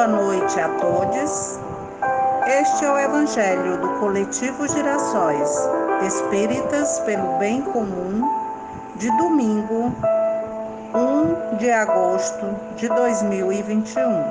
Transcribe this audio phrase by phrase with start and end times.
[0.00, 1.60] Boa noite a todos.
[2.46, 5.50] Este é o Evangelho do Coletivo Girassóis
[6.06, 8.26] Espíritas pelo Bem Comum,
[8.96, 9.92] de domingo,
[11.52, 14.24] 1 de agosto de 2021.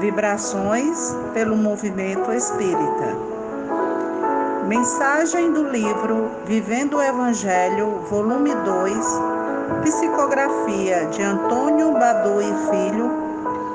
[0.00, 3.14] Vibrações pelo Movimento Espírita.
[4.66, 9.06] Mensagem do livro Vivendo o Evangelho, volume 2,
[9.84, 13.25] psicografia de Antônio Badu e Filho,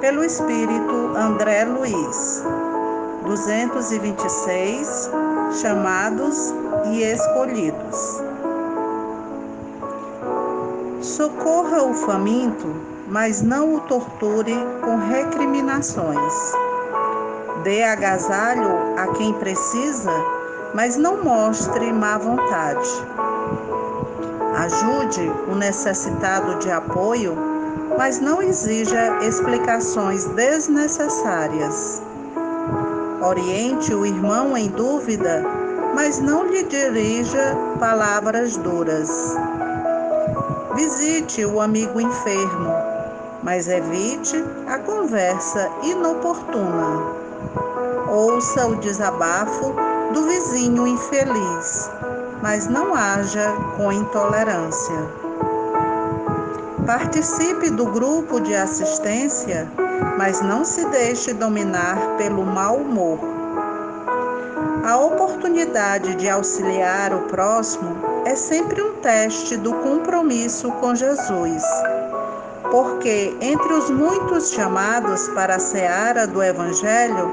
[0.01, 2.43] pelo Espírito André Luiz.
[3.23, 5.11] 226
[5.61, 6.53] Chamados
[6.91, 8.23] e Escolhidos.
[11.01, 12.67] Socorra o faminto,
[13.07, 16.33] mas não o torture com recriminações.
[17.63, 20.11] Dê agasalho a quem precisa,
[20.73, 22.89] mas não mostre má vontade.
[24.57, 27.50] Ajude o necessitado de apoio,
[28.01, 32.01] mas não exija explicações desnecessárias.
[33.21, 35.45] Oriente o irmão em dúvida,
[35.93, 39.07] mas não lhe dirija palavras duras.
[40.73, 42.73] Visite o amigo enfermo,
[43.43, 47.05] mas evite a conversa inoportuna.
[48.09, 49.75] Ouça o desabafo
[50.11, 51.87] do vizinho infeliz,
[52.41, 55.30] mas não haja com intolerância.
[56.91, 59.65] Participe do grupo de assistência
[60.17, 63.17] mas não se deixe dominar pelo mau humor.
[64.83, 71.63] A oportunidade de auxiliar o próximo é sempre um teste do compromisso com Jesus.
[72.69, 77.31] Porque entre os muitos chamados para a seara do Evangelho,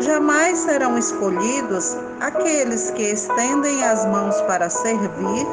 [0.00, 5.46] jamais serão escolhidos aqueles que estendem as mãos para servir,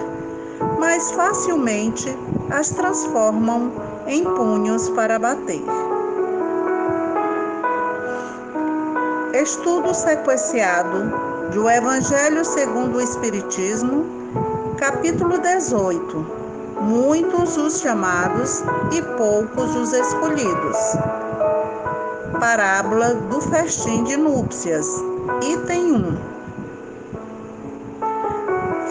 [0.83, 2.13] mas facilmente
[2.51, 3.71] as transformam
[4.05, 5.63] em punhos para bater.
[9.33, 14.03] Estudo sequenciado do Evangelho segundo o Espiritismo,
[14.77, 16.25] capítulo 18.
[16.81, 20.77] Muitos os chamados e poucos os escolhidos.
[22.41, 24.85] Parábola do festim de núpcias,
[25.41, 26.32] item 1.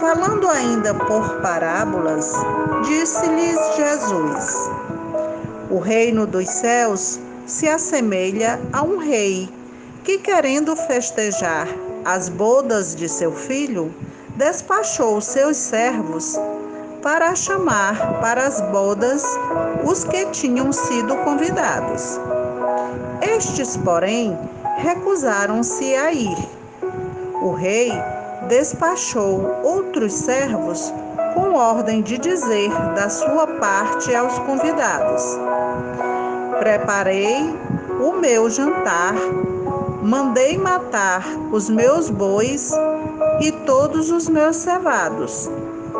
[0.03, 2.29] Falando ainda por parábolas,
[2.85, 4.69] disse-lhes Jesus:
[5.71, 9.49] O reino dos céus se assemelha a um rei
[10.03, 11.69] que, querendo festejar
[12.03, 13.95] as bodas de seu filho,
[14.35, 16.37] despachou seus servos
[17.01, 19.23] para chamar para as bodas
[19.85, 22.19] os que tinham sido convidados.
[23.21, 24.37] Estes, porém,
[24.79, 26.37] recusaram-se a ir.
[27.41, 27.89] O rei
[28.47, 30.93] despachou outros servos
[31.33, 35.23] com ordem de dizer da sua parte aos convidados:
[36.59, 37.55] Preparei
[37.99, 39.15] o meu jantar
[40.03, 42.73] Mandei matar os meus bois
[43.39, 45.49] e todos os meus cevados.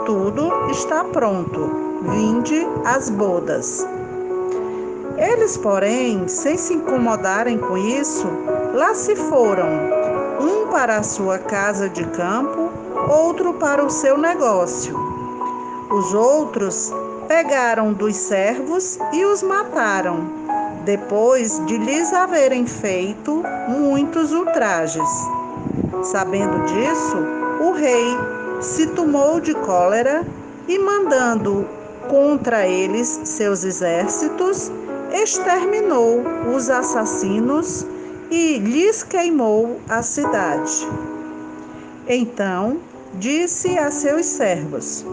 [0.05, 2.01] Tudo está pronto.
[2.09, 3.87] Vinde as bodas.
[5.17, 8.27] Eles, porém, sem se incomodarem com isso,
[8.73, 9.69] lá se foram,
[10.73, 12.71] para a sua casa de campo,
[13.07, 14.97] outro para o seu negócio.
[15.91, 16.91] Os outros
[17.27, 20.27] pegaram dos servos e os mataram
[20.83, 25.07] depois de lhes haverem feito muitos ultrajes.
[26.01, 27.17] Sabendo disso,
[27.61, 28.17] o rei
[28.59, 30.25] se tomou de cólera
[30.67, 31.67] e, mandando
[32.09, 34.71] contra eles seus exércitos,
[35.13, 36.23] exterminou
[36.55, 37.85] os assassinos
[38.35, 40.87] e lhes queimou a cidade.
[42.07, 42.79] Então
[43.13, 45.05] disse a seus servos: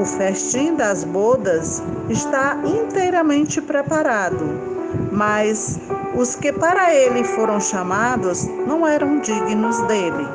[0.00, 4.78] O festim das bodas está inteiramente preparado
[5.12, 5.78] mas
[6.14, 10.26] os que para ele foram chamados não eram dignos dele.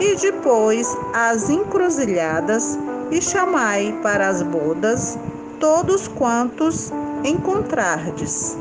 [0.00, 2.78] E depois as encruzilhadas,
[3.10, 5.18] e chamai para as bodas
[5.58, 6.92] todos quantos
[7.24, 8.56] encontrardes.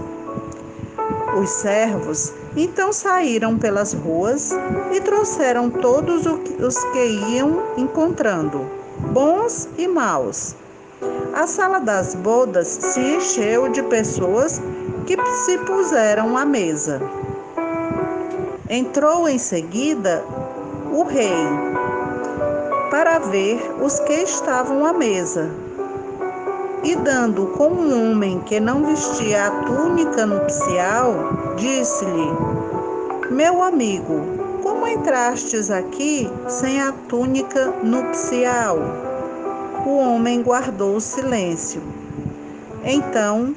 [1.37, 4.51] Os servos então saíram pelas ruas
[4.91, 8.67] e trouxeram todos os que iam encontrando,
[9.13, 10.55] bons e maus.
[11.35, 14.59] A sala das bodas se encheu de pessoas
[15.05, 16.99] que se puseram à mesa.
[18.67, 20.23] Entrou em seguida
[20.91, 21.45] o rei
[22.89, 25.51] para ver os que estavam à mesa.
[26.83, 32.29] E dando com um homem que não vestia a túnica nupcial, disse-lhe:
[33.31, 34.21] Meu amigo,
[34.61, 38.77] como entrastes aqui sem a túnica nupcial?
[39.85, 41.81] O homem guardou silêncio.
[42.83, 43.55] Então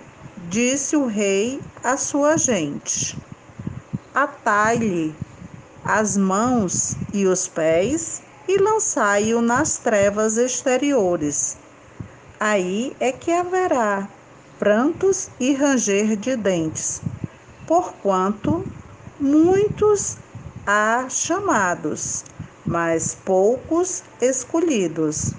[0.48, 3.20] disse o rei a sua gente.
[4.14, 5.14] Atai-lhe
[5.84, 11.59] as mãos e os pés e lançai-o nas trevas exteriores.
[12.42, 14.08] Aí é que haverá
[14.58, 17.02] prantos e ranger de dentes,
[17.66, 18.66] porquanto
[19.20, 20.16] muitos
[20.66, 22.24] há chamados,
[22.64, 25.34] mas poucos escolhidos.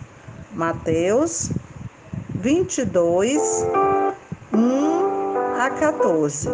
[0.51, 1.49] Mateus
[2.35, 3.41] 22,
[4.53, 6.49] 1 a 14.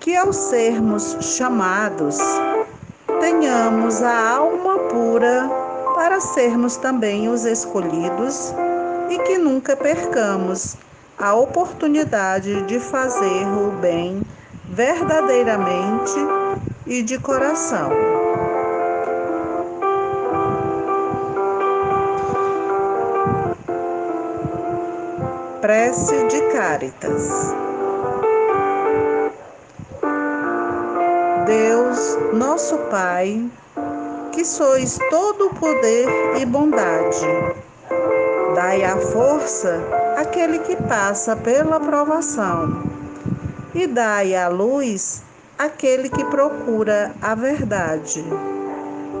[0.00, 2.16] Que ao sermos chamados,
[3.30, 5.48] tenhamos a alma pura
[5.94, 8.52] para sermos também os escolhidos
[9.08, 10.76] e que nunca percamos
[11.16, 14.20] a oportunidade de fazer o bem
[14.68, 16.18] verdadeiramente
[16.86, 17.90] e de coração.
[25.60, 27.69] Prece de Cáritas.
[31.50, 33.44] Deus, nosso Pai,
[34.30, 36.06] que sois todo poder
[36.38, 37.26] e bondade,
[38.54, 39.82] dai a força
[40.16, 42.84] àquele que passa pela provação,
[43.74, 45.24] e dai a luz
[45.58, 48.24] àquele que procura a verdade.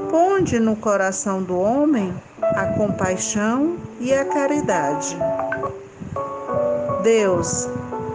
[0.08, 5.18] Ponde no coração do homem a compaixão e a caridade.
[7.02, 7.68] Deus,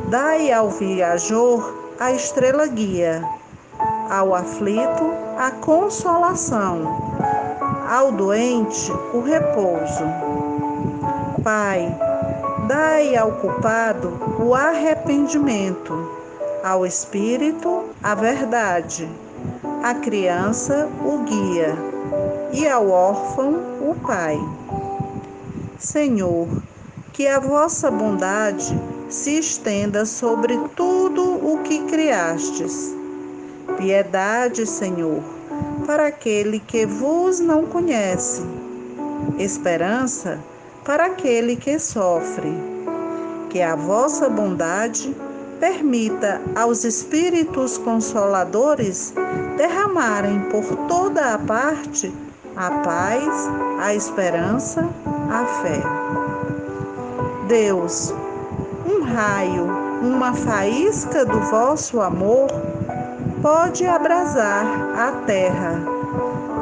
[0.09, 3.21] dai ao viajor a estrela guia,
[4.09, 6.81] ao aflito a consolação,
[7.89, 10.05] ao doente o repouso.
[11.43, 11.95] Pai,
[12.67, 16.09] dai ao culpado o arrependimento,
[16.63, 19.09] ao espírito a verdade,
[19.83, 21.75] à criança o guia
[22.51, 24.39] e ao órfão o pai.
[25.77, 26.47] Senhor,
[27.13, 28.77] que a vossa bondade
[29.09, 32.95] se estenda sobre tudo o que criastes.
[33.77, 35.21] Piedade, Senhor,
[35.85, 38.41] para aquele que vos não conhece.
[39.37, 40.39] Esperança
[40.83, 42.53] para aquele que sofre.
[43.49, 45.15] Que a vossa bondade
[45.59, 49.13] permita aos Espíritos Consoladores
[49.57, 52.13] derramarem por toda a parte
[52.55, 53.49] a paz,
[53.81, 54.87] a esperança,
[55.29, 55.81] a fé.
[57.47, 58.13] Deus,
[58.87, 59.65] um raio,
[60.01, 62.47] uma faísca do vosso amor
[63.45, 64.65] pode abrasar
[64.97, 65.79] a terra.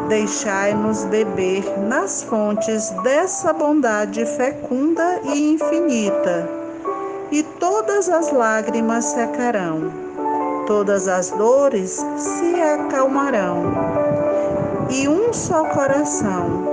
[0.09, 6.45] Deixai-nos beber nas fontes dessa bondade fecunda e infinita,
[7.31, 9.93] e todas as lágrimas secarão,
[10.67, 13.63] todas as dores se acalmarão,
[14.89, 16.67] e um só coração,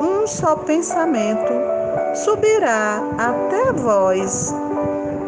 [0.00, 1.52] um só pensamento
[2.14, 4.54] subirá até vós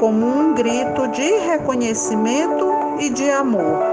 [0.00, 3.91] como um grito de reconhecimento e de amor.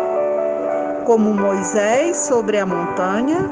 [1.10, 3.50] Como Moisés sobre a montanha,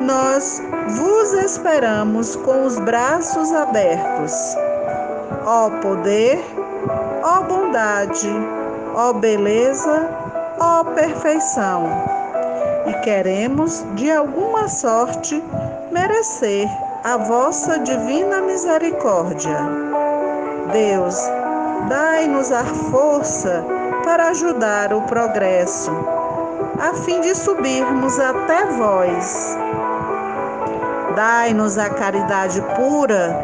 [0.00, 0.62] nós
[0.96, 4.32] vos esperamos com os braços abertos.
[5.44, 6.42] Ó poder,
[7.22, 8.30] ó bondade,
[8.94, 10.08] ó beleza,
[10.58, 11.84] ó perfeição.
[12.86, 15.44] E queremos, de alguma sorte,
[15.92, 16.66] merecer
[17.04, 19.58] a vossa divina misericórdia.
[20.72, 21.18] Deus,
[21.86, 23.62] dai-nos a força
[24.04, 25.90] para ajudar o progresso,
[26.78, 29.56] a fim de subirmos até vós.
[31.14, 33.34] Dai-nos a caridade pura,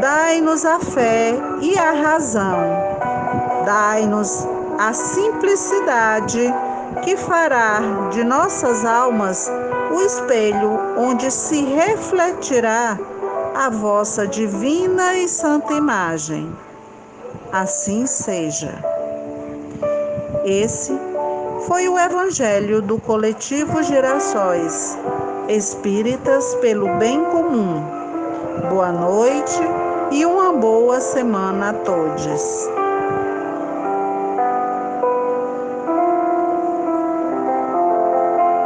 [0.00, 2.58] dai-nos a fé e a razão,
[3.64, 4.46] dai-nos
[4.78, 6.52] a simplicidade
[7.04, 7.80] que fará
[8.10, 9.50] de nossas almas
[9.92, 12.98] o espelho onde se refletirá
[13.54, 16.52] a vossa divina e santa imagem.
[17.52, 18.72] Assim seja.
[20.44, 20.98] Esse
[21.66, 24.98] foi o Evangelho do Coletivo Girassóis,
[25.48, 27.84] Espíritas pelo Bem Comum.
[28.68, 29.60] Boa noite
[30.10, 32.81] e uma boa semana a todos.